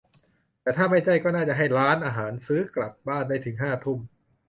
[0.61, 3.99] แต่ถ้าไม่ใช่ ก็น่าจะให้ร้านอาหาร ซื้อกลับบ้านได้ถึงห้าทุ่ม?